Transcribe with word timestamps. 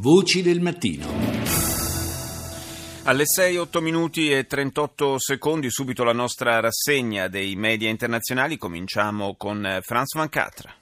Voci 0.00 0.42
del 0.42 0.60
mattino. 0.60 1.08
Alle 3.02 3.24
6, 3.26 3.56
8 3.56 3.80
minuti 3.80 4.30
e 4.30 4.46
38 4.46 5.18
secondi, 5.18 5.72
subito 5.72 6.04
la 6.04 6.12
nostra 6.12 6.60
rassegna 6.60 7.26
dei 7.26 7.56
media 7.56 7.88
internazionali. 7.88 8.58
Cominciamo 8.58 9.34
con 9.34 9.80
Franz 9.82 10.14
Van 10.14 10.28
Catra. 10.28 10.77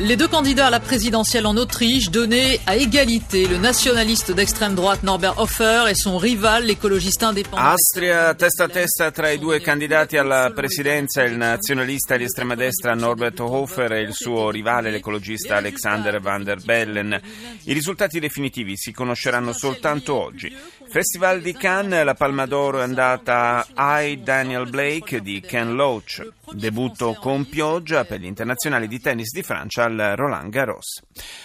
Les 0.00 0.14
deux 0.14 0.28
candidats 0.28 0.68
à 0.68 0.70
la 0.70 0.78
présidentielle 0.78 1.44
en 1.44 1.56
Autriche 1.56 2.10
donnaient 2.10 2.60
à 2.66 2.76
égalité 2.76 3.48
le 3.48 3.56
nationaliste 3.56 4.30
d'extrême 4.30 4.76
droite 4.76 5.02
Norbert 5.02 5.40
Hofer 5.40 5.86
e 5.90 5.94
son 5.94 6.18
rival, 6.18 6.66
l'écologiste 6.66 7.24
indépendant. 7.24 7.72
Austria 7.72 8.32
testa 8.34 8.64
a 8.64 8.68
testa 8.68 9.10
tra 9.10 9.32
i 9.32 9.40
due 9.40 9.60
candidati 9.60 10.16
alla 10.16 10.52
presidenza, 10.54 11.24
il 11.24 11.36
nazionalista 11.36 12.16
di 12.16 12.22
estrema 12.22 12.54
destra 12.54 12.94
Norbert 12.94 13.40
Hofer 13.40 13.90
e 13.90 14.02
il 14.02 14.14
suo 14.14 14.50
rivale, 14.50 14.92
l'ecologista 14.92 15.56
Alexander 15.56 16.20
Van 16.20 16.44
der 16.44 16.62
Bellen. 16.62 17.20
I 17.64 17.72
risultati 17.72 18.20
definitivi 18.20 18.76
si 18.76 18.92
conosceranno 18.92 19.52
soltanto 19.52 20.14
oggi. 20.14 20.54
Festival 20.90 21.42
di 21.42 21.52
Cannes, 21.52 22.02
la 22.02 22.14
Palma 22.14 22.46
d'Oro 22.46 22.80
è 22.80 22.82
andata 22.82 23.66
a 23.74 24.00
I 24.00 24.22
Daniel 24.22 24.68
Blake 24.70 25.20
di 25.20 25.40
Ken 25.40 25.74
Loach. 25.74 26.26
Debutto 26.52 27.12
con 27.14 27.46
pioggia 27.46 28.04
per 28.04 28.20
gli 28.20 28.24
internazionali 28.24 28.88
di 28.88 28.98
tennis 28.98 29.32
di 29.32 29.42
Francia 29.42 29.84
al 29.84 30.14
Roland 30.16 30.50
Garros. 30.50 31.02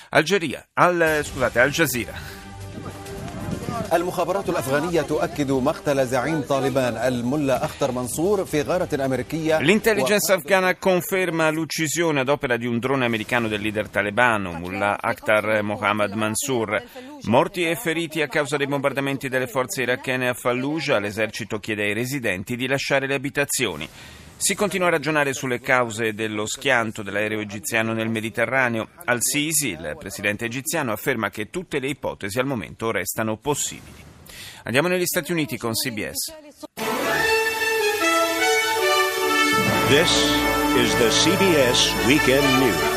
Algeria, 0.09 0.65
al, 0.73 1.20
scusate, 1.23 1.59
Al 1.59 1.71
Jazeera. 1.71 2.52
المخابرات 3.92 4.48
الأفغانية 4.48 5.02
تؤكد 5.02 5.50
مقتل 5.50 6.06
زعيم 6.06 6.41
طالبان 6.41 6.96
الملا 6.96 7.64
أخطر 7.64 7.92
منصور 7.92 8.45
في 8.45 8.62
غارة 8.62 9.05
أمريكية 9.05 9.59
L'intelligence 9.59 10.32
afghana 10.32 10.77
conferma 10.77 11.50
l'uccisione 11.50 12.20
ad 12.20 12.28
opera 12.28 12.57
di 12.57 12.66
un 12.66 12.79
drone 12.79 13.04
americano 13.04 13.48
del 13.48 13.60
leader 13.60 13.88
talebano, 13.88 14.52
Mullah 14.52 14.98
Akhtar 15.01 15.62
Mohammad 15.62 16.12
Mansour. 16.12 16.82
Morti 17.24 17.68
e 17.68 17.74
feriti 17.76 18.23
a 18.23 18.29
causa 18.29 18.57
dei 18.57 18.66
bombardamenti 18.66 19.29
delle 19.29 19.46
forze 19.46 19.82
irachene 19.82 20.29
a 20.29 20.34
Fallujah, 20.34 20.98
l'esercito 20.98 21.59
chiede 21.59 21.84
ai 21.84 21.95
residenti 21.95 22.57
di 22.57 22.66
lasciare 22.66 23.07
le 23.07 23.15
abitazioni. 23.15 23.88
Si 24.37 24.55
continua 24.55 24.87
a 24.87 24.91
ragionare 24.91 25.34
sulle 25.34 25.62
cause 25.62 26.13
dello 26.13 26.45
schianto 26.45 27.01
dell'aereo 27.01 27.39
egiziano 27.39 27.93
nel 27.93 28.09
Mediterraneo. 28.09 28.90
Al-Sisi, 29.05 29.70
il 29.70 29.95
presidente 29.98 30.45
egiziano, 30.45 30.91
afferma 30.91 31.29
che 31.29 31.49
tutte 31.49 31.79
le 31.79 31.87
ipotesi 31.87 32.40
al 32.40 32.45
momento 32.45 32.91
restano 32.91 33.37
possibili. 33.37 34.03
Andiamo 34.63 34.90
negli 34.90 35.05
Stati 35.05 35.31
Uniti 35.31 35.57
con 35.57 35.71
CBS. 35.71 36.34
This 39.87 40.12
is 40.75 40.95
the 40.97 41.09
CBS 41.09 42.05
Weekend 42.05 42.43
News. 42.59 42.93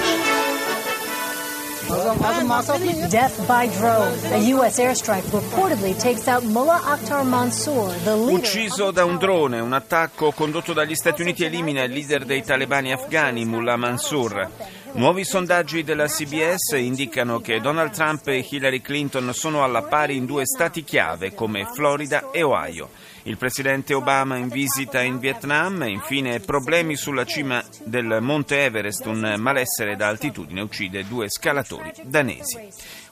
Death 2.47 3.45
by 3.49 3.67
drone. 3.77 4.17
A 4.31 4.39
U.S. 4.55 4.79
airstrike 4.79 5.25
reportedly 5.33 5.99
takes 5.99 6.29
out 6.29 6.45
Mullah 6.45 6.81
Akhtar 6.85 7.25
Mansour, 7.25 7.93
the 8.05 8.15
leader. 8.15 8.39
Ucciso 8.39 8.93
da 8.93 9.05
un 9.05 9.17
drone, 9.19 9.59
un 9.59 9.73
attacco 9.73 10.31
condotto 10.31 10.73
dagli 10.73 10.95
Stati 10.95 11.23
Uniti 11.23 11.43
elimina 11.43 11.83
il 11.83 11.93
leader 11.93 12.25
dei 12.25 12.45
talebani 12.45 12.93
afghani, 12.93 13.45
Mullah 13.45 13.75
Mansour. 13.77 14.49
Nuovi 14.93 15.25
sondaggi 15.25 15.83
della 15.83 16.07
CBS 16.07 16.73
indicano 16.77 17.41
che 17.41 17.61
Donald 17.61 17.93
Trump 17.93 18.27
e 18.29 18.47
Hillary 18.49 18.81
Clinton 18.81 19.33
sono 19.35 19.63
alla 19.63 19.83
pari 19.83 20.17
in 20.17 20.25
due 20.25 20.47
stati 20.47 20.85
chiave 20.85 21.35
come 21.35 21.67
Florida 21.67 22.31
e 22.31 22.43
Ohio. 22.43 22.91
Il 23.25 23.37
presidente 23.37 23.93
Obama 23.93 24.37
in 24.37 24.49
visita 24.49 25.03
in 25.03 25.19
Vietnam 25.19 25.83
infine 25.87 26.41
problemi 26.41 26.97
sulla 26.97 27.25
cima 27.25 27.63
del 27.85 28.19
Monte 28.21 28.65
Everest, 28.65 29.05
un 29.07 29.35
malessere 29.39 29.97
da 29.97 30.09
altitudine 30.09 30.61
uccide 30.61 31.07
due 31.07 31.29
scalatori 31.29 31.93
danesi. 32.03 32.59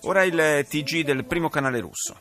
Ora 0.03 0.22
il 0.22 0.65
TG 0.69 1.03
del 1.03 1.25
primo 1.25 1.49
canale 1.49 1.81
russo. 1.81 2.16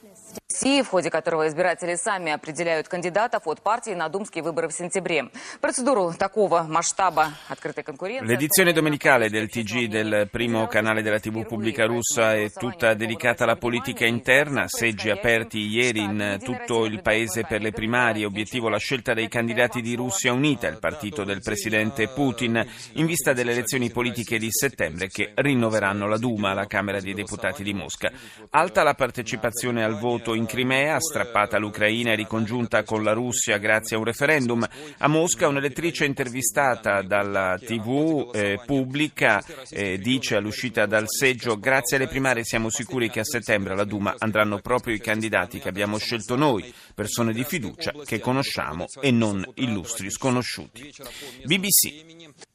России, 0.58 0.82
в 0.82 0.88
ходе 0.88 1.10
которого 1.10 1.46
избиратели 1.46 1.94
сами 1.94 2.32
определяют 2.32 2.88
кандидатов 2.88 3.46
от 3.46 3.62
партии 3.62 3.92
на 3.92 4.08
думские 4.08 4.42
выборы 4.42 4.68
в 4.68 4.72
сентябре. 4.72 5.30
Процедуру 5.60 6.12
такого 6.18 6.62
масштаба 6.62 7.34
открытой 7.48 7.84
конкуренции... 7.84 8.26
L'edizione 8.26 8.72
domenicale 8.72 9.28
del 9.30 9.48
TG 9.48 9.86
del 9.86 10.28
primo 10.30 10.66
canale 10.66 11.02
della 11.02 11.20
TV 11.20 11.46
pubblica 11.46 11.86
russa 11.86 12.34
è 12.34 12.50
tutta 12.50 12.94
dedicata 12.94 13.44
alla 13.44 13.56
politica 13.56 14.04
interna, 14.04 14.64
seggi 14.66 15.10
aperti 15.10 15.58
ieri 15.68 16.00
in 16.00 16.38
tutto 16.42 16.86
il 16.86 17.02
paese 17.02 17.44
per 17.44 17.60
le 17.60 17.70
primarie, 17.70 18.24
obiettivo 18.24 18.68
la 18.68 18.78
scelta 18.78 19.14
dei 19.14 19.28
candidati 19.28 19.80
di 19.80 19.94
Russia 19.94 20.32
Unita, 20.32 20.66
il 20.66 20.78
partito 20.78 21.22
del 21.22 21.40
presidente 21.40 22.08
Putin, 22.08 22.66
in 22.94 23.06
vista 23.06 23.32
delle 23.32 23.52
elezioni 23.52 23.90
politiche 23.90 24.38
di 24.38 24.48
settembre 24.50 25.06
che 25.08 25.32
rinnoveranno 25.34 26.08
la 26.08 26.18
Duma, 26.18 26.52
la 26.52 26.66
Camera 26.66 27.00
dei 27.00 27.14
Deputati 27.14 27.62
di 27.62 27.74
Mosca. 27.74 28.10
Alta 28.50 28.82
la 28.82 28.94
partecipazione 28.94 29.84
al 29.84 29.98
voto 29.98 30.21
in 30.31 30.45
Crimea, 30.45 30.99
strappata 31.01 31.57
l'Ucraina 31.57 32.13
e 32.13 32.15
ricongiunta 32.15 32.83
con 32.83 33.03
la 33.03 33.11
Russia 33.11 33.57
grazie 33.57 33.97
a 33.97 33.99
un 33.99 34.05
referendum. 34.05 34.65
A 34.99 35.07
Mosca 35.07 35.49
un'elettrice 35.49 36.05
intervistata 36.05 37.01
dalla 37.01 37.59
TV 37.59 38.31
eh, 38.33 38.61
pubblica 38.65 39.43
eh, 39.69 39.97
dice 39.97 40.37
all'uscita 40.37 40.85
dal 40.85 41.05
seggio 41.07 41.59
grazie 41.59 41.97
alle 41.97 42.07
primarie 42.07 42.45
siamo 42.45 42.69
sicuri 42.69 43.09
che 43.09 43.19
a 43.19 43.25
settembre 43.25 43.73
alla 43.73 43.83
Duma 43.83 44.15
andranno 44.17 44.59
proprio 44.59 44.95
i 44.95 44.99
candidati 44.99 45.59
che 45.59 45.67
abbiamo 45.67 45.97
scelto 45.97 46.37
noi, 46.37 46.73
persone 46.95 47.33
di 47.33 47.43
fiducia 47.43 47.91
che 48.05 48.19
conosciamo 48.19 48.85
e 49.01 49.11
non 49.11 49.45
illustri 49.55 50.09
sconosciuti. 50.09 50.93
BBC. 51.43 52.52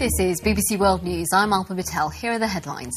This 0.00 0.18
is 0.18 0.40
BBC 0.40 0.78
World 0.78 1.02
News. 1.02 1.28
I'm 1.34 1.50
Alpa 1.50 1.76
Patel. 1.76 2.08
Here 2.08 2.32
are 2.32 2.38
the 2.38 2.46
headlines. 2.46 2.94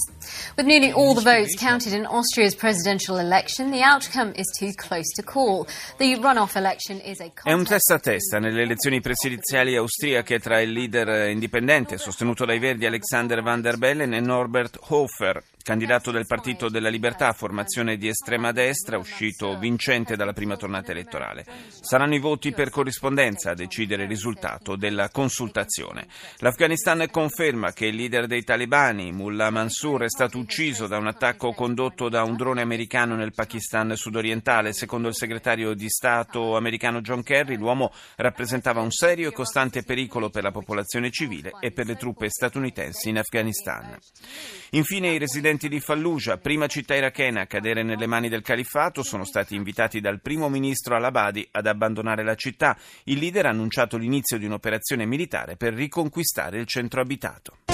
With 0.55 0.65
nearly 0.65 0.93
all 0.93 1.13
the 1.13 1.19
votes 1.19 1.53
counted 1.53 1.91
in 1.91 2.05
Austria's 2.05 2.55
presidential 2.55 3.17
election, 3.17 3.71
the 3.71 3.81
outcome 3.81 4.31
is 4.37 4.49
too 4.57 4.71
close 4.77 5.11
to 5.17 5.21
call. 5.21 5.67
The 5.97 6.15
runoff 6.15 6.55
election 6.55 7.01
is 7.01 7.19
a 7.19 7.29
È 7.43 7.51
un 7.51 7.65
testa 7.65 7.95
a 7.95 7.99
testa 7.99 8.39
nelle 8.39 8.61
elezioni 8.61 9.01
presidenziali 9.01 9.75
austriache 9.75 10.39
tra 10.39 10.61
il 10.61 10.71
leader 10.71 11.09
eh, 11.09 11.31
indipendente 11.31 11.97
sostenuto 11.97 12.45
dai 12.45 12.59
Verdi 12.59 12.85
Alexander 12.85 13.41
Van 13.41 13.59
der 13.59 13.77
Bellen 13.77 14.13
e 14.13 14.21
Norbert 14.21 14.79
Hofer, 14.87 15.43
candidato 15.63 16.11
del 16.11 16.27
Partito 16.27 16.67
della 16.67 16.89
Libertà, 16.89 17.31
formazione 17.31 17.95
di 17.95 18.09
estrema 18.09 18.51
destra, 18.51 18.97
uscito 18.97 19.57
vincente 19.57 20.17
dalla 20.17 20.33
prima 20.33 20.57
tornata 20.57 20.91
elettorale. 20.91 21.45
Saranno 21.79 22.15
i 22.15 22.19
voti 22.19 22.51
per 22.51 22.69
corrispondenza 22.69 23.51
a 23.51 23.55
decidere 23.55 24.03
il 24.03 24.09
risultato 24.09 24.75
della 24.75 25.09
consultazione. 25.09 26.07
L'Afghanistan 26.39 27.07
conferma 27.09 27.71
che 27.71 27.85
il 27.85 27.95
leader 27.95 28.27
dei 28.27 28.43
talebani, 28.43 29.13
Mullah 29.13 29.51
Mansour, 29.51 30.03
è 30.03 30.09
stato 30.09 30.37
ucciso 30.37 30.85
da 30.87 30.97
un 30.97 31.07
attacco 31.07 31.53
condotto 31.53 32.09
da 32.09 32.23
un 32.23 32.35
drone 32.35 32.61
americano 32.61 33.15
nel 33.15 33.33
Pakistan 33.33 33.95
sudorientale. 33.95 34.73
Secondo 34.73 35.07
il 35.07 35.15
segretario 35.15 35.73
di 35.73 35.87
Stato 35.87 36.57
americano 36.57 36.99
John 36.99 37.23
Kerry, 37.23 37.55
l'uomo 37.55 37.93
rappresentava 38.17 38.81
un 38.81 38.91
serio 38.91 39.29
e 39.29 39.33
costante 39.33 39.83
pericolo 39.83 40.29
per 40.29 40.43
la 40.43 40.51
popolazione 40.51 41.09
civile 41.09 41.51
e 41.61 41.71
per 41.71 41.85
le 41.85 41.95
truppe 41.95 42.29
statunitensi 42.29 43.07
in 43.07 43.17
Afghanistan. 43.17 43.97
Infine 44.71 45.13
i 45.13 45.17
residenti 45.17 45.51
di 45.57 45.79
Fallujah, 45.79 46.37
prima 46.37 46.67
città 46.67 46.95
irachena 46.95 47.41
a 47.41 47.45
cadere 47.45 47.83
nelle 47.83 48.07
mani 48.07 48.29
del 48.29 48.41
califfato, 48.41 49.03
sono 49.03 49.23
stati 49.23 49.55
invitati 49.55 50.01
dal 50.01 50.21
primo 50.21 50.49
ministro 50.49 50.95
al-Abadi 50.95 51.47
ad 51.51 51.67
abbandonare 51.67 52.23
la 52.23 52.35
città. 52.35 52.77
Il 53.05 53.19
leader 53.19 53.45
ha 53.45 53.49
annunciato 53.49 53.97
l'inizio 53.97 54.37
di 54.37 54.45
un'operazione 54.45 55.05
militare 55.05 55.55
per 55.55 55.73
riconquistare 55.73 56.59
il 56.59 56.65
centro 56.65 57.01
abitato. 57.01 57.72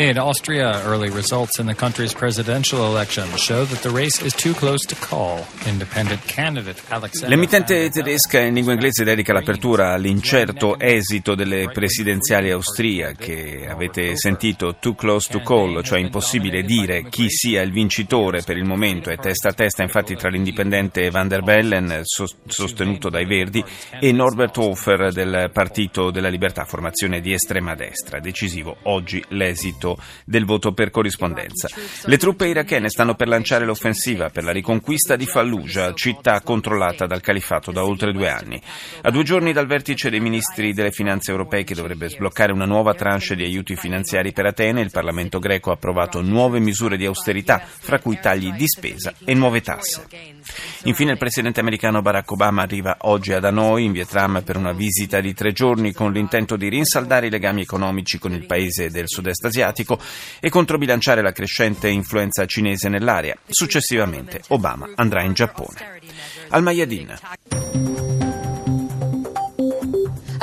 In 0.00 0.16
Austria, 0.16 0.80
early 0.84 1.10
results 1.10 1.58
in 1.58 1.66
the 1.66 1.74
country's 1.74 2.14
presidential 2.14 2.86
election 2.86 3.26
show 3.36 3.64
that 3.64 3.82
the 3.82 3.90
race 3.90 4.22
is 4.22 4.32
too 4.32 4.54
close 4.54 4.86
to 4.86 4.94
call. 4.94 5.44
Independent 5.66 6.24
candidate 6.24 6.80
Alexander 6.88 7.36
L'emittente 7.36 7.90
tedesca 7.90 8.38
in 8.38 8.54
lingua 8.54 8.74
inglese 8.74 9.02
dedica 9.02 9.32
l'apertura 9.32 9.94
all'incerto 9.94 10.78
esito 10.78 11.34
delle 11.34 11.68
presidenziali 11.72 12.52
austriache. 12.52 13.66
Avete 13.68 14.16
sentito 14.16 14.76
too 14.78 14.94
close 14.94 15.28
to 15.32 15.40
call, 15.40 15.82
cioè 15.82 15.98
impossibile 15.98 16.62
dire 16.62 17.08
chi 17.08 17.28
sia 17.28 17.60
il 17.62 17.72
vincitore 17.72 18.42
per 18.42 18.56
il 18.56 18.66
momento. 18.66 19.10
È 19.10 19.16
testa 19.16 19.48
a 19.48 19.52
testa 19.52 19.82
infatti 19.82 20.14
tra 20.14 20.28
l'indipendente 20.28 21.10
Van 21.10 21.26
der 21.26 21.42
Bellen, 21.42 22.02
sostenuto 22.04 23.08
dai 23.08 23.26
Verdi, 23.26 23.64
e 23.98 24.12
Norbert 24.12 24.58
Hofer 24.58 25.10
del 25.10 25.50
Partito 25.52 26.12
della 26.12 26.28
Libertà, 26.28 26.64
formazione 26.64 27.20
di 27.20 27.32
estrema 27.32 27.74
destra. 27.74 28.20
Decisivo 28.20 28.76
oggi 28.84 29.20
l'esito 29.30 29.86
dell'aumento 29.88 29.96
del 30.24 30.44
voto 30.44 30.72
per 30.72 30.90
corrispondenza. 30.90 31.68
Le 32.04 32.16
truppe 32.18 32.48
irachene 32.48 32.90
stanno 32.90 33.14
per 33.14 33.28
lanciare 33.28 33.64
l'offensiva 33.64 34.28
per 34.28 34.44
la 34.44 34.52
riconquista 34.52 35.16
di 35.16 35.26
Fallujah, 35.26 35.94
città 35.94 36.40
controllata 36.42 37.06
dal 37.06 37.20
califato 37.20 37.70
da 37.70 37.84
oltre 37.84 38.12
due 38.12 38.28
anni. 38.28 38.60
A 39.02 39.10
due 39.10 39.22
giorni 39.22 39.52
dal 39.52 39.66
vertice 39.66 40.10
dei 40.10 40.20
ministri 40.20 40.74
delle 40.74 40.90
finanze 40.90 41.30
europei 41.30 41.64
che 41.64 41.74
dovrebbe 41.74 42.08
sbloccare 42.08 42.52
una 42.52 42.66
nuova 42.66 42.94
tranche 42.94 43.34
di 43.34 43.44
aiuti 43.44 43.74
finanziari 43.76 44.32
per 44.32 44.46
Atene, 44.46 44.82
il 44.82 44.90
Parlamento 44.90 45.38
greco 45.38 45.70
ha 45.70 45.74
approvato 45.74 46.20
nuove 46.20 46.58
misure 46.58 46.96
di 46.96 47.06
austerità, 47.06 47.62
fra 47.64 47.98
cui 47.98 48.18
tagli 48.20 48.52
di 48.52 48.66
spesa 48.66 49.12
e 49.24 49.34
nuove 49.34 49.60
tasse. 49.60 50.06
Infine 50.84 51.12
il 51.12 51.18
presidente 51.18 51.60
americano 51.60 52.02
Barack 52.02 52.30
Obama 52.30 52.62
arriva 52.62 52.96
oggi 53.02 53.32
ad 53.32 53.44
Hanoi, 53.44 53.84
in 53.84 53.92
Vietnam, 53.92 54.42
per 54.44 54.56
una 54.56 54.72
visita 54.72 55.20
di 55.20 55.34
tre 55.34 55.52
giorni 55.52 55.92
con 55.92 56.12
l'intento 56.12 56.56
di 56.56 56.68
rinsaldare 56.68 57.26
i 57.26 57.30
legami 57.30 57.62
economici 57.62 58.18
con 58.18 58.32
il 58.32 58.46
paese 58.46 58.90
del 58.90 59.04
sud-est 59.06 59.44
asiatico 59.44 59.77
e 60.39 60.49
controbilanciare 60.49 61.21
la 61.21 61.31
crescente 61.31 61.87
influenza 61.87 62.45
cinese 62.45 62.89
nell'area. 62.89 63.35
Successivamente 63.47 64.41
Obama 64.49 64.89
andrà 64.95 65.21
in 65.21 65.33
Giappone. 65.33 65.99
Al 66.49 66.63
Mayadin. 66.63 67.17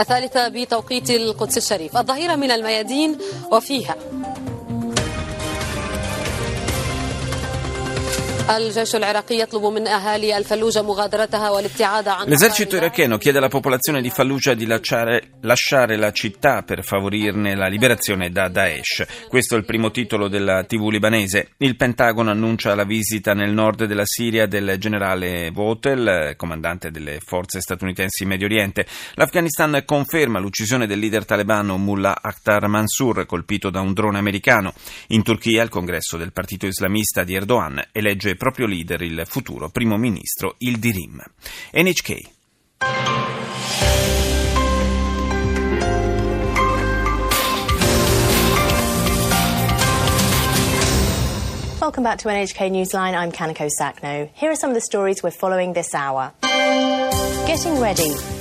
الثالثة 0.00 0.48
بتوقيت 0.48 1.10
القدس 1.10 1.56
الشريف 1.56 1.96
الظهيرة 1.96 2.36
من 2.36 2.50
الميادين 2.50 3.18
وفيها 3.52 3.96
L'esercito 12.27 12.75
iracheno 12.75 13.17
chiede 13.17 13.39
alla 13.39 13.47
popolazione 13.47 14.03
di 14.03 14.11
Fallujah 14.11 14.53
di 14.53 14.67
lasciare, 14.67 15.31
lasciare, 15.41 15.97
la 15.97 16.11
città 16.11 16.61
per 16.61 16.83
favorirne 16.83 17.55
la 17.55 17.65
liberazione 17.65 18.29
da 18.29 18.47
Daesh. 18.47 19.03
Questo 19.27 19.55
è 19.55 19.57
il 19.57 19.65
primo 19.65 19.89
titolo 19.89 20.27
della 20.27 20.63
TV 20.63 20.89
libanese. 20.89 21.53
Il 21.57 21.75
Pentagono 21.75 22.29
annuncia 22.29 22.75
la 22.75 22.83
visita 22.83 23.33
nel 23.33 23.51
nord 23.51 23.85
della 23.85 24.05
Siria 24.05 24.45
del 24.45 24.75
generale 24.77 25.49
Votel, 25.49 26.35
comandante 26.37 26.91
delle 26.91 27.21
forze 27.25 27.59
statunitensi 27.61 28.23
in 28.23 28.29
Medio 28.29 28.45
Oriente. 28.45 28.85
L'Afghanistan 29.15 29.81
conferma 29.83 30.37
l'uccisione 30.37 30.85
del 30.85 30.99
leader 30.99 31.25
talebano 31.25 31.77
Mullah 31.77 32.19
Akhtar 32.21 32.67
Mansour, 32.67 33.25
colpito 33.25 33.71
da 33.71 33.81
un 33.81 33.93
drone 33.93 34.19
americano. 34.19 34.71
In 35.07 35.23
Turchia 35.23 35.63
il 35.63 35.69
congresso 35.69 36.15
del 36.15 36.31
partito 36.31 36.67
islamista 36.67 37.23
di 37.23 37.33
Erdogan 37.33 37.81
elegge 37.91 38.34
proprio 38.37 38.67
leader, 38.67 39.01
il 39.01 39.23
futuro 39.25 39.69
primo 39.69 39.97
ministro 39.97 40.55
Ildirim. 40.57 41.23
NHK. 41.71 42.33
Welcome 51.81 52.03
back 52.03 52.17
to 52.19 52.29
NHK 52.29 52.71
Newsline. 52.71 53.13
I'm 53.13 53.31
Kanako 53.31 53.69
Sakno. 53.79 54.27
Here 54.33 54.49
are 54.49 54.55
some 54.55 54.71
of 54.71 54.73
the 54.73 54.81
stories 54.81 55.21
we're 55.21 55.29
following 55.29 55.73
this 55.73 55.93
hour. 55.93 56.33
Getting 56.41 57.79
ready. 57.79 58.34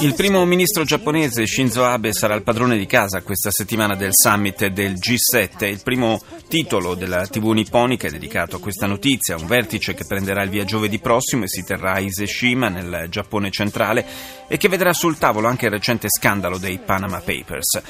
Il 0.00 0.14
primo 0.14 0.44
ministro 0.44 0.84
giapponese 0.84 1.46
Shinzo 1.46 1.82
Abe 1.82 2.12
sarà 2.12 2.34
il 2.34 2.42
padrone 2.42 2.76
di 2.76 2.84
casa 2.84 3.22
questa 3.22 3.50
settimana 3.50 3.96
del 3.96 4.10
summit 4.12 4.66
del 4.66 4.98
G7. 4.98 5.64
Il 5.64 5.80
primo 5.82 6.20
titolo 6.46 6.94
della 6.94 7.26
TV 7.26 7.52
nipponica 7.52 8.06
è 8.06 8.10
dedicato 8.10 8.56
a 8.56 8.60
questa 8.60 8.86
notizia, 8.86 9.36
un 9.36 9.46
vertice 9.46 9.94
che 9.94 10.04
prenderà 10.04 10.42
il 10.42 10.50
via 10.50 10.64
giovedì 10.64 10.98
prossimo 10.98 11.44
e 11.44 11.48
si 11.48 11.64
terrà 11.64 11.94
a 11.94 12.00
Iseshima 12.00 12.68
nel 12.68 13.06
Giappone 13.08 13.50
centrale 13.50 14.04
e 14.46 14.58
che 14.58 14.68
vedrà 14.68 14.92
sul 14.92 15.16
tavolo 15.16 15.48
anche 15.48 15.66
il 15.66 15.72
recente 15.72 16.08
scandalo 16.10 16.58
dei 16.58 16.78
Panama 16.84 17.20
Papers. 17.20 17.80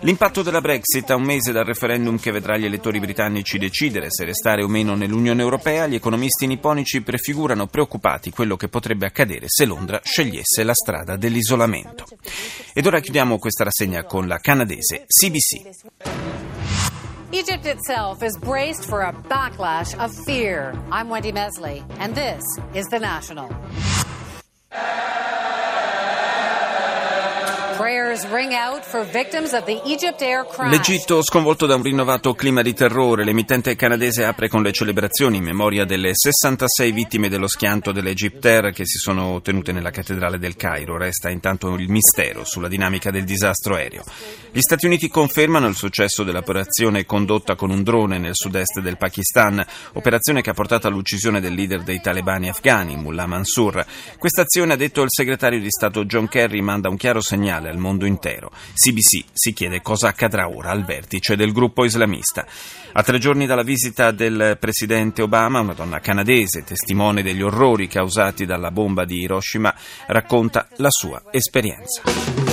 L'impatto 0.00 0.42
della 0.42 0.60
Brexit 0.60 1.10
a 1.10 1.16
un 1.16 1.22
mese 1.22 1.52
dal 1.52 1.64
referendum 1.64 2.18
che 2.18 2.30
vedrà 2.30 2.56
gli 2.56 2.64
elettori 2.64 3.00
britannici 3.00 3.58
decidere 3.58 4.06
se 4.10 4.24
restare 4.24 4.62
o 4.62 4.68
meno 4.68 4.94
nell'Unione 4.94 5.42
Europea, 5.42 5.86
gli 5.86 5.94
economisti 5.94 6.46
nipponici 6.46 7.00
prefigurano 7.00 7.66
preoccupati 7.66 8.30
quello 8.30 8.56
che 8.56 8.68
potrebbe 8.68 9.06
accadere 9.06 9.46
se 9.48 9.64
Londra 9.64 10.00
scegliesse 10.02 10.62
la 10.62 10.74
strada 10.74 11.16
dell'isolamento. 11.16 12.04
Ed 12.72 12.86
ora 12.86 13.00
chiudiamo 13.00 13.38
questa 13.38 13.64
rassegna 13.64 14.04
con 14.04 14.26
la 14.28 14.38
canadese 14.38 15.06
CBC. 15.06 15.84
Egypt 17.32 17.66
itself 17.66 18.22
is 18.22 18.38
braced 18.38 18.84
for 18.84 19.02
a 19.02 19.12
backlash 19.12 19.94
of 19.98 20.12
fear. 20.24 20.72
I'm 20.92 21.08
Wendy 21.08 21.32
Mesley, 21.32 21.82
and 21.98 22.14
this 22.14 22.42
is 22.72 22.86
The 22.86 22.98
National. 22.98 23.48
L'Egitto 30.70 31.22
sconvolto 31.22 31.66
da 31.66 31.74
un 31.74 31.82
rinnovato 31.82 32.34
clima 32.34 32.62
di 32.62 32.72
terrore. 32.72 33.24
L'emittente 33.24 33.76
canadese 33.76 34.24
apre 34.24 34.48
con 34.48 34.62
le 34.62 34.72
celebrazioni 34.72 35.36
in 35.36 35.44
memoria 35.44 35.84
delle 35.84 36.12
66 36.14 36.92
vittime 36.92 37.28
dello 37.28 37.48
schianto 37.48 37.92
dell'Egypter 37.92 38.72
che 38.72 38.86
si 38.86 38.98
sono 38.98 39.40
tenute 39.42 39.72
nella 39.72 39.90
cattedrale 39.90 40.38
del 40.38 40.56
Cairo. 40.56 40.96
Resta 40.96 41.28
intanto 41.28 41.74
il 41.74 41.88
mistero 41.88 42.44
sulla 42.44 42.68
dinamica 42.68 43.10
del 43.10 43.24
disastro 43.24 43.74
aereo. 43.74 44.04
Gli 44.50 44.60
Stati 44.60 44.86
Uniti 44.86 45.08
confermano 45.08 45.66
il 45.66 45.76
successo 45.76 46.22
dell'operazione 46.22 47.04
condotta 47.04 47.54
con 47.56 47.70
un 47.70 47.82
drone 47.82 48.18
nel 48.18 48.34
sud-est 48.34 48.80
del 48.80 48.96
Pakistan, 48.96 49.64
operazione 49.92 50.40
che 50.40 50.50
ha 50.50 50.54
portato 50.54 50.86
all'uccisione 50.86 51.40
del 51.40 51.52
leader 51.52 51.82
dei 51.82 52.00
talebani 52.00 52.48
afghani, 52.48 52.96
Mullah 52.96 53.26
Mansour. 53.26 53.84
Questa 54.18 54.42
azione, 54.42 54.72
ha 54.72 54.76
detto 54.76 55.02
il 55.02 55.10
segretario 55.10 55.60
di 55.60 55.70
Stato 55.70 56.04
John 56.06 56.28
Kerry, 56.28 56.60
manda 56.60 56.88
un 56.88 56.96
chiaro 56.96 57.20
segnale 57.20 57.68
al 57.68 57.76
mondo 58.06 58.08
intero. 58.08 58.50
CBC 58.74 59.24
si 59.32 59.52
chiede 59.52 59.82
cosa 59.82 60.08
accadrà 60.08 60.48
ora 60.48 60.70
al 60.70 60.84
vertice 60.84 61.36
del 61.36 61.52
gruppo 61.52 61.84
islamista. 61.84 62.46
A 62.92 63.02
tre 63.02 63.18
giorni 63.18 63.46
dalla 63.46 63.62
visita 63.62 64.12
del 64.12 64.56
presidente 64.58 65.22
Obama, 65.22 65.60
una 65.60 65.74
donna 65.74 66.00
canadese, 66.00 66.64
testimone 66.64 67.22
degli 67.22 67.42
orrori 67.42 67.88
causati 67.88 68.46
dalla 68.46 68.70
bomba 68.70 69.04
di 69.04 69.20
Hiroshima, 69.20 69.74
racconta 70.06 70.68
la 70.76 70.90
sua 70.90 71.22
esperienza. 71.30 72.45